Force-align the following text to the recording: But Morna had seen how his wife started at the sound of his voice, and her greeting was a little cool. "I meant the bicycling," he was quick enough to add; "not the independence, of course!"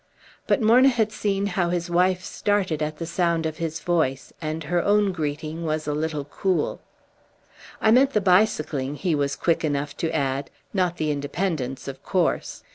But 0.47 0.63
Morna 0.63 0.87
had 0.89 1.11
seen 1.11 1.45
how 1.45 1.69
his 1.69 1.87
wife 1.87 2.23
started 2.23 2.81
at 2.81 2.97
the 2.97 3.05
sound 3.05 3.45
of 3.45 3.57
his 3.57 3.81
voice, 3.81 4.33
and 4.41 4.63
her 4.63 4.81
greeting 5.11 5.63
was 5.63 5.85
a 5.85 5.93
little 5.93 6.25
cool. 6.25 6.81
"I 7.79 7.91
meant 7.91 8.13
the 8.13 8.19
bicycling," 8.19 8.95
he 8.95 9.13
was 9.13 9.35
quick 9.35 9.63
enough 9.63 9.95
to 9.97 10.09
add; 10.09 10.49
"not 10.73 10.97
the 10.97 11.11
independence, 11.11 11.87
of 11.87 12.01
course!" 12.01 12.63